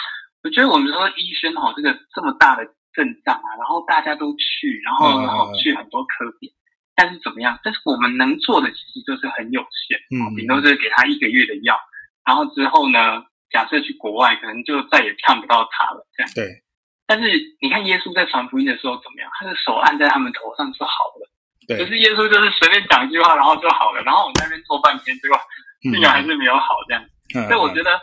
[0.44, 2.66] 我觉得我们说医宣哈，这个这么大的。
[2.94, 6.58] 阵仗啊，然后大家都去，然后然后去很多科别，嗯、
[6.96, 7.60] 但是怎么样？
[7.64, 11.78] 但是我们能做的其实就是很有限，嗯，顶多就是给他一个月的药，
[12.26, 16.32] 然后之后呢，假设去国外，可能就再也看不到他了，这样。
[16.34, 16.64] 对。
[17.06, 17.30] 但是
[17.62, 19.30] 你看耶稣在传福音的时候怎么样？
[19.38, 21.30] 他的手按在他们头上就好了，
[21.68, 21.78] 对。
[21.78, 25.38] 可是耶稣就是随便讲一句话，然后就好了，然后我们在那边做半天，结果
[25.82, 27.04] 竟然还是没有好这样。
[27.36, 27.48] 嗯。
[27.48, 28.00] 所以我觉得，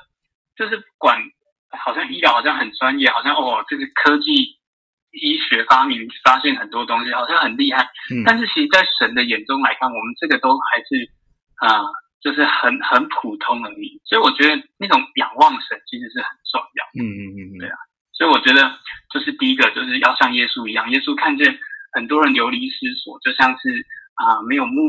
[0.56, 1.18] 就是不管
[1.70, 4.58] 好像医疗好像很专业，好像哦，这个科技。
[5.16, 11.08] 医学发明发现很多东西，好像很厉害，嗯，但是其实，在神的眼中来看，我们这个都还是
[11.54, 14.00] 啊、呃，就是很很普通而已。
[14.04, 16.84] 所以我觉得那种仰望神其实是很重要。
[16.98, 17.76] 嗯嗯嗯，对啊。
[18.12, 18.76] 所以我觉得，
[19.12, 21.46] 就是第一个，就是要像耶稣一样，耶稣看见
[21.94, 24.82] 很多人流离失所，就像是啊、呃、没有牧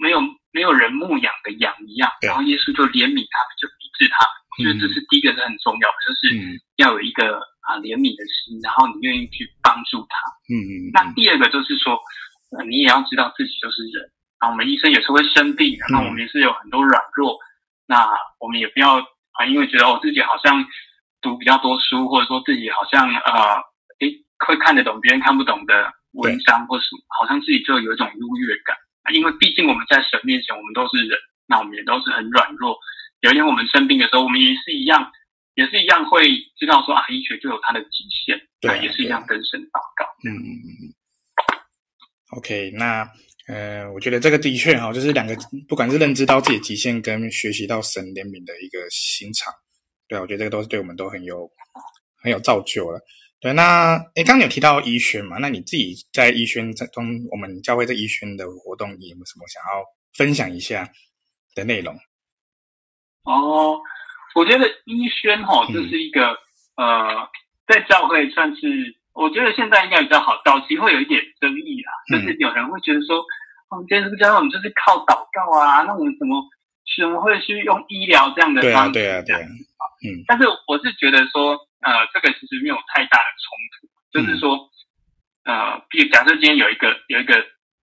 [0.00, 0.20] 没有
[0.52, 4.34] 没有人牧养的羊一样，然后耶稣就怜悯他们，就医治他们。
[4.50, 7.48] 我觉得这是第一个是很重要的，就是要有一个。
[7.60, 10.16] 啊，怜悯的心，然后你愿意去帮助他。
[10.48, 10.90] 嗯嗯。
[10.92, 11.94] 那第二个就是说，
[12.56, 14.10] 呃，你也要知道自己就是人。
[14.38, 17.34] 啊，我们医生也是会生病，然后我们也是有很多软弱。
[17.34, 17.44] 嗯、
[17.86, 18.08] 那
[18.40, 20.64] 我们也不要啊，因为觉得我、哦、自己好像
[21.20, 23.62] 读比较多书，或者说自己好像呃，
[24.00, 28.76] 诶，会看得懂别人看不懂的文章，或是好像自己就有一种优越感。
[29.02, 32.76] 啊，因为毕竟我们在神面前，我们都是人，那我们也都是很软弱。
[33.20, 35.10] 有一天我们生病的时候，我们也是一样。
[35.56, 36.22] 也是一样会
[36.56, 40.06] 知道说啊，医学就有它的极限，对，也是一样跟神祷告。
[40.24, 40.94] 嗯嗯嗯。
[42.38, 43.06] OK，那
[43.48, 45.36] 呃，我觉得这个的确哈，就是两个，
[45.68, 49.52] 不管是认知到自己的极限，跟学习到神怜悯的一个心肠，
[50.08, 51.50] 对，我觉得这个都是对我们都很有
[52.22, 53.00] 很有造就了。
[53.40, 59.84] 对，那诶，刚刚有提到医宣嘛，那你自己在医宣中，我们教会在医宣的活动，你有没有什么想要
[60.16, 60.88] 分享一下
[61.54, 61.94] 的内容？
[63.24, 63.80] 哦。
[64.32, 66.22] 我觉得医宣哈，这是一个、
[66.76, 67.28] 嗯、呃，
[67.66, 70.40] 在教会算是，我觉得现在应该比较好。
[70.44, 73.18] 早期会有一点争议啦，嗯、就是有人会觉得说，
[73.70, 76.40] 哦，今天这个教会我们就是靠祷告啊，那我们怎么
[76.96, 78.92] 怎么会去用医疗这样的方式？
[78.92, 79.48] 对啊，对啊，对啊。
[80.06, 80.22] 嗯。
[80.28, 84.68] 但是我是觉得说，呃，这个其实没有太大的冲突，就是说，
[85.44, 87.42] 嗯、呃，比如假设今天有一个有一个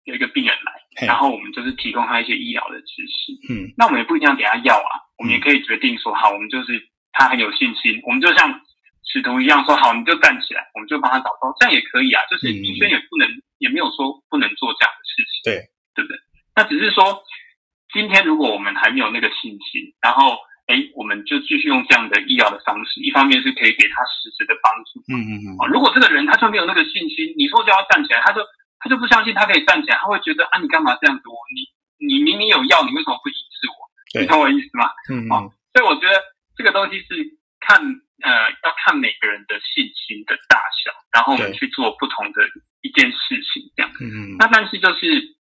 [0.04, 6.80] 有一个病人来，然后我们就是提供他一些医疗的知识，嗯，那我们也不一定要给他药啊，我们也可以决定说，好，我们就是
[7.12, 8.60] 他很有信心，我们就像
[9.04, 13.28] 使徒一样说，好，你就站起来，我们就帮他祷告，这样也可以啊，就是医生也不能，
[13.58, 16.16] 也没有说不能做这样的事情，对，对不对？
[16.54, 17.24] 那只是说，
[17.92, 20.38] 今天如果我们还没有那个信心，然后。
[20.70, 25.02] 哎，我们就继续用这样的医疗的方式，一方面是可以给他实质的帮助。
[25.10, 25.58] 嗯嗯嗯。
[25.58, 28.40] 啊，如果这个人他就没有那个信心，你说叫他站起来，他就
[28.78, 31.22] 他就不相信他可以站起来，他会觉得啊，你干嘛这样子？
[31.26, 31.66] 我你
[32.06, 34.20] 你明明有药，你为什么不医治我？
[34.20, 34.86] 你懂我意思吗？
[35.10, 35.50] 嗯嗯。
[35.74, 36.22] 所以我觉得
[36.56, 37.26] 这个东西是
[37.58, 37.82] 看
[38.22, 38.30] 呃
[38.62, 42.46] 要看每个人的信心的大小，然后我们去做不同的
[42.82, 43.90] 一件事情这样。
[44.00, 44.36] 嗯嗯。
[44.38, 45.34] 那但是就是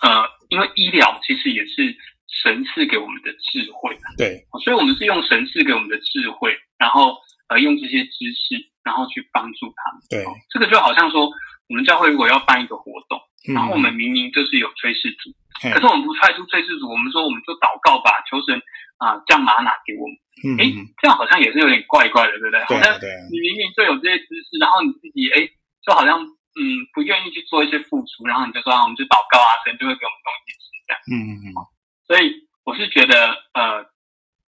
[0.00, 1.94] 呃，因为医疗其实也是。
[2.32, 10.00] 神赐给我们的智慧，对，所以我们是用神赐给我们的智慧，然后呃用这些知识，然后去帮助他们。
[10.08, 11.28] 对，这个就好像说，
[11.68, 15.28] 我们教会如果要办一个活动，嗯、然后我们明明就是有炊事组，
[15.62, 18.56] 嗯、可是我们不派出炊事组，我们说我们就祷告吧，求神
[18.96, 20.16] 啊、呃、降玛拿给我们。
[20.58, 22.64] 哎、嗯，这样好像也是有点怪怪的，对不对？
[22.66, 22.96] 对，好像
[23.30, 25.44] 你明明就有这些知识，然后你自己哎，
[25.84, 26.60] 就好像嗯
[26.96, 30.98] 不愿意去做一些付出，然后你就说啊，我们就祷告啊，神就会给我们东西吃，这样。
[31.12, 31.71] 嗯嗯嗯。
[32.12, 33.16] 所以我是觉得，
[33.54, 33.86] 呃，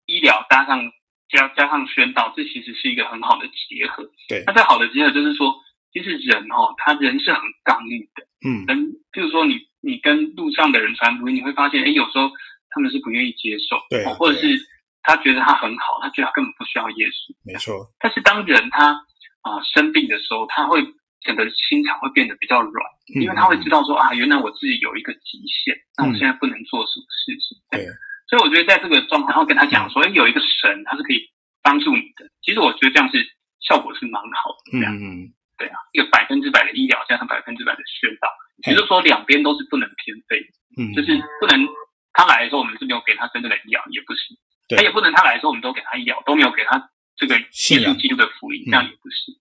[0.05, 0.79] 医疗搭上
[1.27, 4.09] 加加上宣道，这其实是一个很好的结合。
[4.29, 5.53] 对，那最好的结合就是说，
[5.91, 8.23] 其实人哦，他人是很刚硬的。
[8.47, 12.31] 嗯，人，譬如说你你跟路上的人传福音，你会发现，哎，有时候
[12.69, 14.57] 他们是不愿意接受，对，或者是
[15.03, 17.35] 他觉得他很好，他觉得他根本不需要耶稣。
[17.43, 17.75] 没错。
[17.99, 18.93] 但是当人他
[19.41, 20.81] 啊、呃、生病的时候，他会。
[21.21, 22.85] 整个心肠会变得比较软，
[23.21, 27.57] 因为他会知道说啊，原来我自己有一个极限，那我现在不能做什么事情。
[27.69, 27.85] 对，
[28.29, 31.29] 所以我觉得在这个状态，然后跟他讲说，哎，有一个神，他是可以
[31.61, 32.29] 帮助你的。
[32.41, 33.19] 其实我觉得这样是
[33.59, 34.71] 效果是蛮好的。
[34.71, 38.29] 这样，嗯，对啊，一个百分之百的医疗加上百分之百的宣导，
[38.67, 40.39] 也就是说两边都是不能偏废。
[40.77, 41.67] 嗯，就是不能
[42.13, 44.37] 他来的时候我们是没有给他真正的医疗，也不行。
[44.69, 49.35] 他也不能他来的时候我们都给他医疗，都没有给他这个耶稣基督的福音，这样也不行。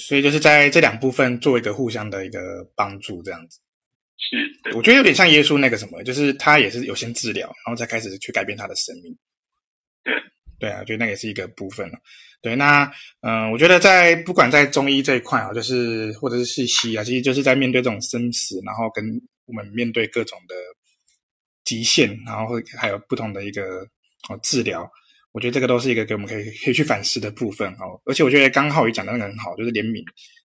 [0.00, 2.40] 所以就是在这两部分做一个互相的一个
[2.74, 3.60] 帮助，这样子。
[4.16, 4.72] 是，对。
[4.74, 9.16] 我觉得有点像耶稣那个什么，就是他也是有先治疗，然后再开始去改变他的生命。
[10.02, 10.14] 对，
[10.58, 11.98] 对啊，我觉得那也是一个部分了。
[12.42, 12.84] 对，那
[13.20, 19.04] 嗯、呃，我觉得在不管在中医这一块啊，就是或者是是西啊，其实就是在面对这种生死，然后跟
[19.46, 20.54] 我们面对各种的
[21.64, 23.80] 极限，然后会还有不同的一个
[24.28, 24.90] 哦治疗。
[25.32, 30.02] 我觉得这个都是一个给我们可以可以去反思的部分哦，而且我觉得刚浩宇讲的那个很好，就是怜悯。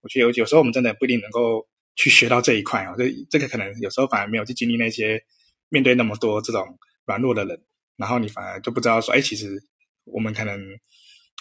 [0.01, 5.21] 我觉得有有时候我们真的不一定能够去学到这一块哦，这这个可能有时候反而没有去经历那些
[5.67, 6.65] 面对那么多这种
[7.05, 7.61] 软弱的人，
[7.97, 9.61] 然后你反而就不知道说，哎，其实
[10.05, 10.57] 我们可能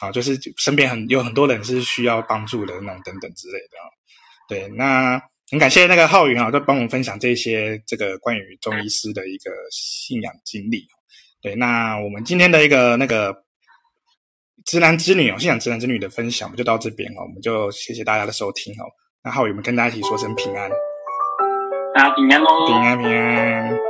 [0.01, 3.76] 啊，就是身边很有很多人是需要帮助的那种等等之类的。
[4.49, 10.84] 对，那很感谢那个浩宇啊，都帮我们分享这些这个关于中医师的一个信仰经历。
[11.41, 13.45] 对，那我们今天的一个那个
[14.64, 18.84] 直男直女哦，现场直男直女的分享，我们就到这边哦，我们就谢谢大家的收听哦。
[19.22, 20.70] 那浩宇，我们跟大家一起说声平安，
[21.95, 23.88] 大家平安喽，平安平安。